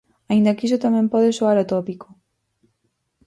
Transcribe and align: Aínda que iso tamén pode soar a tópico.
Aínda 0.31 0.55
que 0.55 0.65
iso 0.67 0.83
tamén 0.85 1.11
pode 1.13 1.29
soar 1.37 1.57
a 1.63 1.65
tópico. 1.73 2.07